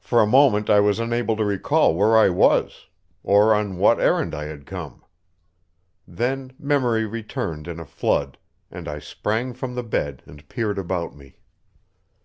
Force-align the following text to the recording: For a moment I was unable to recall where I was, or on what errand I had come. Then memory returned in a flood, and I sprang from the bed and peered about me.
For 0.00 0.20
a 0.20 0.26
moment 0.26 0.68
I 0.68 0.80
was 0.80 0.98
unable 0.98 1.36
to 1.36 1.44
recall 1.44 1.94
where 1.94 2.16
I 2.16 2.28
was, 2.28 2.88
or 3.22 3.54
on 3.54 3.76
what 3.76 4.00
errand 4.00 4.34
I 4.34 4.46
had 4.46 4.66
come. 4.66 5.04
Then 6.08 6.52
memory 6.58 7.06
returned 7.06 7.68
in 7.68 7.78
a 7.78 7.86
flood, 7.86 8.36
and 8.68 8.88
I 8.88 8.98
sprang 8.98 9.52
from 9.52 9.76
the 9.76 9.84
bed 9.84 10.24
and 10.26 10.48
peered 10.48 10.76
about 10.76 11.14
me. 11.14 11.38